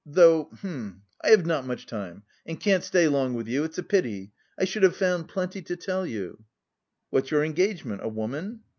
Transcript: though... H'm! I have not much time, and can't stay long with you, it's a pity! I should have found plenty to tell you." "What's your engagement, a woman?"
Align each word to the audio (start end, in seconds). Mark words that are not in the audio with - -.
though... 0.03 0.49
H'm! 0.51 1.03
I 1.23 1.27
have 1.29 1.45
not 1.45 1.63
much 1.67 1.85
time, 1.85 2.23
and 2.43 2.59
can't 2.59 2.83
stay 2.83 3.07
long 3.07 3.35
with 3.35 3.47
you, 3.47 3.63
it's 3.63 3.77
a 3.77 3.83
pity! 3.83 4.31
I 4.59 4.65
should 4.65 4.81
have 4.81 4.95
found 4.97 5.27
plenty 5.29 5.61
to 5.61 5.75
tell 5.75 6.07
you." 6.07 6.43
"What's 7.11 7.29
your 7.29 7.43
engagement, 7.45 8.01
a 8.03 8.09
woman?" 8.09 8.61